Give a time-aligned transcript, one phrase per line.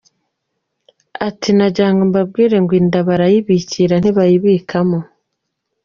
[1.27, 4.99] Ati “Nagira ngo mbabwire ngo inda barayibikira ntibayibikamo.